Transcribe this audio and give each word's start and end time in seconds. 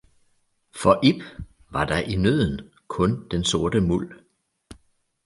For 0.75 0.99
ib 1.03 1.21
var 1.69 1.85
der 1.85 1.97
i 1.97 2.15
nødden 2.15 2.69
kun 2.87 3.27
den 3.31 3.43
sorte 3.43 3.81
muld 3.81 4.19